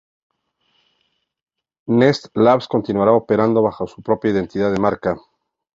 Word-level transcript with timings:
Nest 1.85 2.29
Labs 2.33 2.67
continuará 2.67 3.11
operando 3.13 3.61
bajo 3.61 3.85
su 3.85 4.01
propia 4.01 4.31
identidad 4.31 4.71
de 4.73 4.79
marca. 4.79 5.15